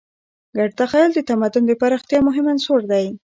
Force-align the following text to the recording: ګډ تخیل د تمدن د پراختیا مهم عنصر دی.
ګډ 0.57 0.69
تخیل 0.79 1.09
د 1.15 1.19
تمدن 1.29 1.63
د 1.67 1.71
پراختیا 1.81 2.19
مهم 2.27 2.45
عنصر 2.53 2.79
دی. 2.91 3.05